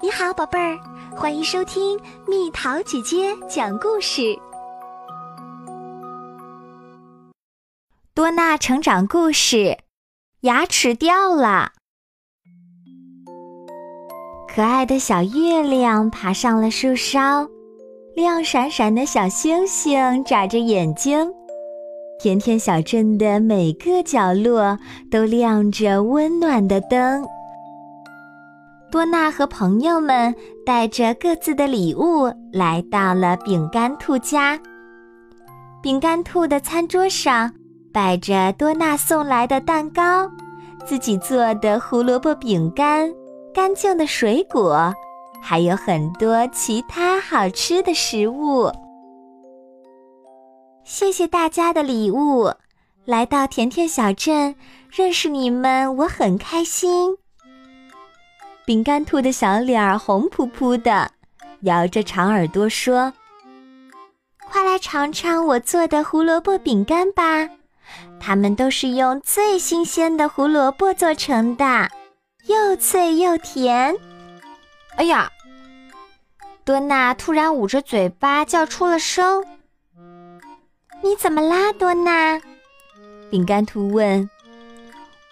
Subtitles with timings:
[0.00, 0.78] 你好，宝贝儿，
[1.16, 4.38] 欢迎收听蜜桃姐姐讲故事。
[8.14, 9.76] 多纳成长故事：
[10.42, 11.72] 牙齿掉了。
[14.54, 17.48] 可爱的小月亮爬上了树梢，
[18.14, 21.28] 亮闪闪的小星星眨着眼睛。
[22.20, 24.78] 甜甜小镇的每个角落
[25.10, 27.26] 都亮着温暖的灯。
[28.90, 34.58] 多纳和朋友们带着各自的礼物来到了饼干兔家。
[35.82, 37.52] 饼干兔的餐桌上
[37.92, 40.30] 摆着多纳送来的蛋糕、
[40.86, 43.12] 自己做的胡萝卜饼干、
[43.52, 44.92] 干净的水果，
[45.42, 48.70] 还有很多其他好吃的食物。
[50.82, 52.50] 谢谢大家的礼物，
[53.04, 54.54] 来到甜甜小镇，
[54.90, 57.18] 认识你们，我很开心。
[58.68, 61.10] 饼干兔的小脸儿红扑扑的，
[61.60, 63.10] 摇着长耳朵说
[64.46, 67.48] ：“快来尝尝我做的胡萝卜饼干吧，
[68.20, 71.88] 它们都是用最新鲜的胡萝卜做成的，
[72.44, 73.96] 又脆又甜。”
[74.96, 75.32] 哎呀！
[76.62, 79.46] 多娜突然捂着嘴巴叫出了声
[81.02, 82.38] ：“你怎么啦，多娜？”
[83.32, 84.28] 饼干兔问：“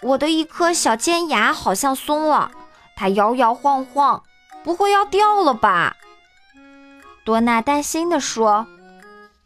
[0.00, 2.52] 我的一颗小尖牙好像松了。”
[2.98, 4.20] 它摇摇晃晃，
[4.64, 5.96] 不会要掉了吧？
[7.24, 8.66] 多娜担心地说：“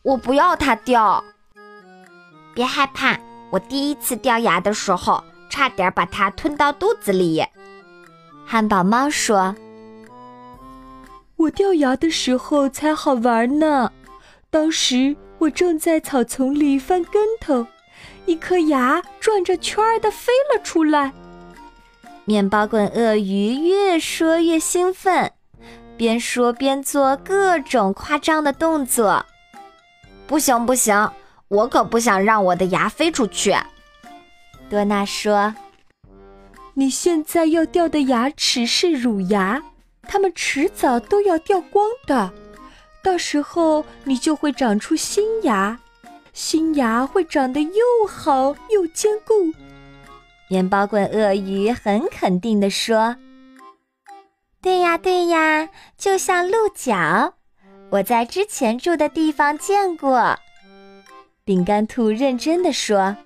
[0.00, 1.22] 我不要它掉。”
[2.56, 3.18] 别害怕，
[3.50, 7.44] 我第一次掉牙的时候，差点把它吞到肚子里。
[8.46, 9.54] 汉堡猫说
[11.36, 13.92] ：“我掉牙的时候才好玩呢，
[14.48, 17.66] 当时我正在草丛里翻跟头，
[18.24, 21.12] 一颗牙转着圈儿的飞了出来。”
[22.24, 25.32] 面包棍鳄鱼越说越兴奋，
[25.96, 29.26] 边说边做各种夸张的动作。
[30.28, 31.10] 不行不行，
[31.48, 33.52] 我可不想让我的牙飞出去。
[34.70, 35.52] 多娜说
[36.74, 39.60] ：“你现在要掉的牙齿是乳牙，
[40.02, 42.32] 它们迟早都要掉光的，
[43.02, 45.76] 到时候你就会长出新牙，
[46.32, 49.52] 新牙会长得又好又坚固。”
[50.52, 53.16] 面包棍鳄鱼很肯定地说
[54.60, 57.32] ：“对呀，对呀，就像鹿角，
[57.88, 60.38] 我在之前住的地方见过。”
[61.42, 63.16] 饼干兔认真地说：“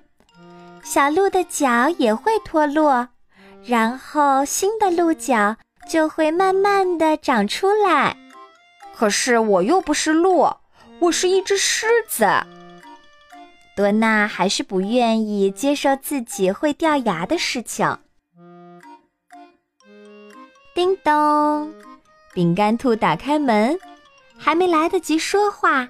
[0.84, 3.08] 小鹿的角也会脱落，
[3.64, 5.56] 然后新的鹿角
[5.88, 8.16] 就会慢慢的长出来。
[8.94, 10.48] 可是我又不是鹿，
[11.00, 12.24] 我是一只狮子。”
[13.76, 17.86] 多娜还是不愿意接受自己会掉牙的事情。
[20.74, 21.70] 叮咚，
[22.32, 23.78] 饼干兔打开门，
[24.38, 25.86] 还没来得及说话，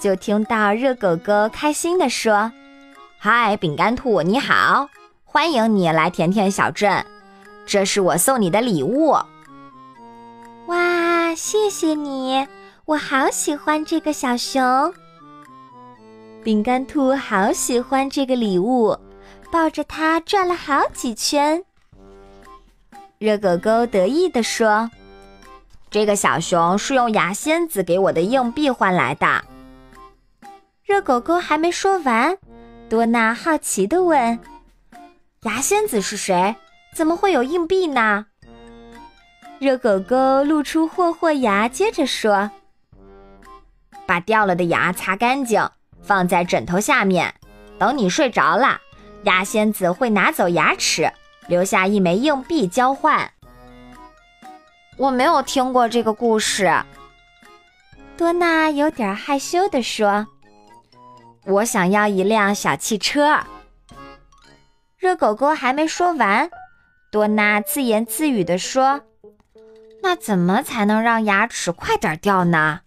[0.00, 2.50] 就听到热狗狗开心地说
[3.18, 4.88] ：“嗨，饼干兔，你好，
[5.24, 7.06] 欢迎你来甜甜小镇，
[7.64, 9.16] 这是我送你的礼物。”
[10.66, 12.46] 哇，谢谢你，
[12.84, 14.92] 我好喜欢这个小熊。
[16.48, 18.98] 饼干兔好喜欢这个礼物，
[19.52, 21.62] 抱着它转了好几圈。
[23.18, 24.90] 热狗狗得意地说
[25.92, 29.44] ：“这个小熊是用牙仙子给我的硬币换来的。”
[30.86, 32.38] 热狗狗还没说完，
[32.88, 34.40] 多娜好奇地问
[35.44, 36.56] ：“牙仙子是谁？
[36.94, 38.24] 怎么会有硬币呢？”
[39.60, 42.50] 热狗狗露出霍霍牙，接着说
[44.08, 45.62] ：“把掉了的牙擦干净。”
[46.08, 47.34] 放在枕头下面，
[47.78, 48.80] 等你睡着了，
[49.24, 51.12] 牙仙子会拿走牙齿，
[51.48, 53.30] 留下一枚硬币交换。
[54.96, 56.72] 我没有听过这个故事。
[58.16, 60.26] 多娜有点害羞地说
[61.44, 63.40] ：“我想要一辆小汽车。”
[64.96, 66.48] 热狗狗还没说完，
[67.12, 69.02] 多娜自言自语地说
[70.02, 72.80] ：“那怎么才能让牙齿快点掉呢？”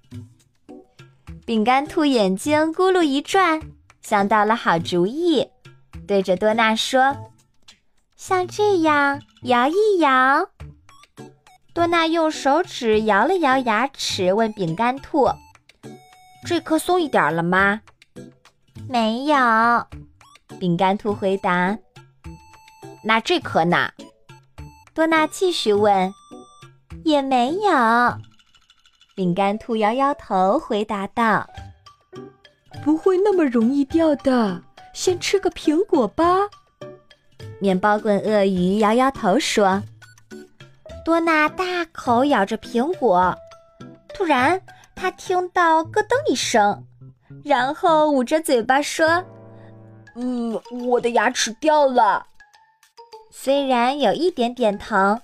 [1.51, 3.59] 饼干兔眼睛咕噜一转，
[4.01, 5.50] 想到了好主意，
[6.07, 7.30] 对着多娜说
[8.15, 10.48] ：“像这样摇一摇。”
[11.75, 15.30] 多娜用手指摇了摇牙齿，问饼干兔
[16.48, 17.81] ：“这颗松一点了吗
[18.88, 19.36] ？”“没有。”
[20.57, 21.77] 饼干兔回答。
[23.04, 23.89] “那这颗呢？”
[24.95, 26.13] 多娜继续问。
[27.04, 28.18] “也没有。”
[29.16, 31.48] 饼干兔摇摇头，回答道
[32.84, 34.62] ：“不会那么容易掉的，
[34.94, 36.38] 先吃个苹果吧。”
[37.60, 39.84] 面包棍鳄鱼摇摇头说
[41.06, 43.36] ：“多娜大口咬着苹果，
[44.13, 44.60] 突然
[44.96, 46.84] 她听到咯噔一声，
[47.44, 49.24] 然后捂着嘴巴说
[50.16, 52.25] ：“嗯，我的牙齿掉了。”
[53.30, 55.19] 虽然有一点点疼，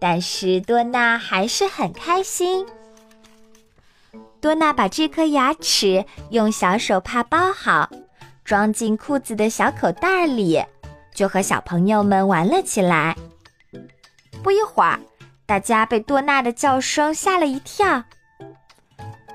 [0.00, 2.64] 但是多娜还是很开心。
[4.42, 7.88] 多娜把这颗牙齿用小手帕包好，
[8.44, 10.60] 装进裤子的小口袋里，
[11.14, 13.16] 就和小朋友们玩了起来。
[14.42, 14.98] 不一会儿，
[15.46, 18.02] 大家被多娜的叫声吓了一跳。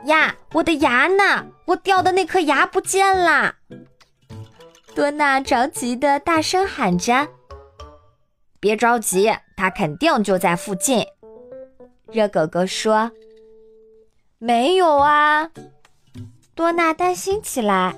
[0.08, 1.46] 呀，我的牙呢？
[1.68, 3.56] 我掉的那颗牙不见了！
[4.94, 7.30] 多娜着急的大声喊着
[8.60, 11.06] ：“别着急，它肯定就在附近。”
[12.12, 13.10] 热狗狗说
[14.38, 15.50] ：“没有啊。”
[16.56, 17.96] 多娜担心起来。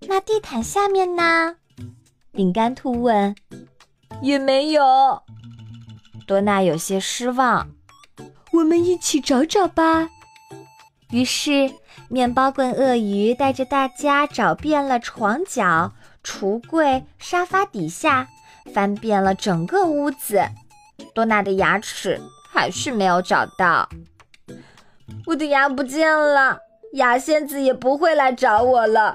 [0.00, 1.56] 那地毯下面呢？
[2.32, 3.34] 饼干兔问。
[4.20, 5.22] 也没有。
[6.26, 7.68] 多娜有些失望，
[8.52, 10.08] 我们一起找找吧。
[11.10, 11.72] 于是，
[12.08, 15.92] 面包棍鳄鱼带着大家找遍了床角、
[16.22, 18.28] 橱柜、沙发底下，
[18.72, 20.42] 翻遍了整个屋子。
[21.12, 22.20] 多娜的牙齿
[22.50, 23.88] 还是没有找到。
[25.26, 26.58] 我的牙不见了，
[26.92, 29.14] 牙仙子也不会来找我了，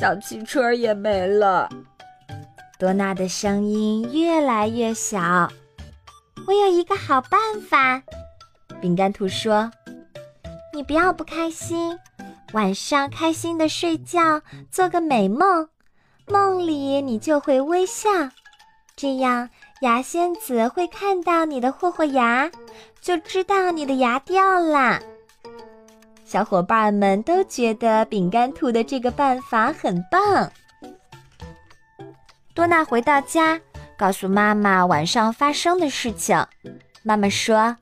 [0.00, 1.68] 小汽车也没了。
[2.78, 5.48] 多娜的声音越来越小。
[6.46, 8.02] 我有一个好办法，
[8.80, 9.70] 饼干兔说
[10.74, 11.98] ：“你不要不开心，
[12.52, 15.68] 晚上开心的睡觉，做个美梦，
[16.26, 18.10] 梦里你就会微笑，
[18.94, 19.48] 这样
[19.80, 22.50] 牙仙子会看到你的霍霍牙，
[23.00, 25.00] 就知道你的牙掉了。”
[26.26, 30.50] 小伙伴们都觉得饼干兔的这个办法很棒。
[32.52, 33.60] 多娜回到家。
[33.98, 36.36] 告诉妈妈晚上发生的事情。
[37.02, 37.74] 妈妈说：“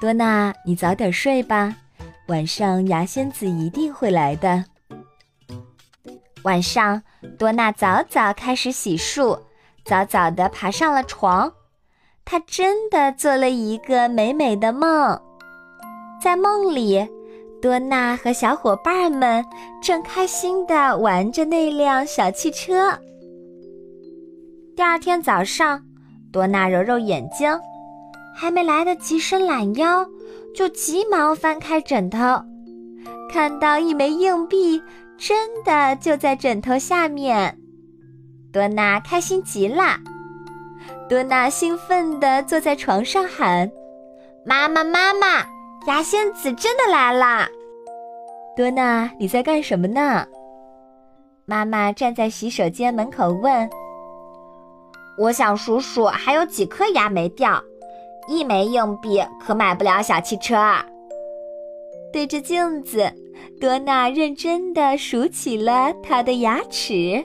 [0.00, 1.76] 多娜，你早点睡吧，
[2.26, 4.64] 晚上牙仙子一定会来的。”
[6.42, 7.00] 晚上，
[7.38, 9.38] 多娜早早开始洗漱，
[9.84, 11.52] 早早地爬上了床。
[12.24, 15.22] 她真的做了一个美美的梦。
[16.20, 17.08] 在梦里，
[17.62, 19.44] 多娜和小伙伴们
[19.80, 22.92] 正开心地玩着那辆小汽车。
[24.74, 25.80] 第二天早上，
[26.32, 27.56] 多娜揉揉眼睛，
[28.34, 30.04] 还没来得及伸懒腰，
[30.56, 32.18] 就急忙翻开枕头，
[33.30, 34.82] 看到一枚硬币，
[35.16, 37.56] 真的就在枕头下面。
[38.52, 40.00] 多娜开心极了，
[41.08, 43.70] 多娜兴奋地坐在床上喊
[44.44, 45.46] ：“妈妈，妈妈，
[45.86, 47.48] 牙仙子真的来啦！”
[48.56, 50.26] 多娜，你在干什么呢？
[51.44, 53.68] 妈妈站在洗手间门口问。
[55.18, 57.62] 我想数数还有几颗牙没掉，
[58.28, 60.56] 一枚硬币可买不了小汽车。
[62.12, 63.10] 对着镜子，
[63.60, 67.24] 多娜认真的数起了她的牙齿。